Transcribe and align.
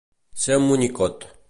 Ser 0.45 0.57
un 0.61 0.65
monyicot. 0.71 1.31